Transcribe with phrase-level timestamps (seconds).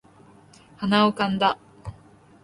[0.77, 1.59] 鼻をかんだ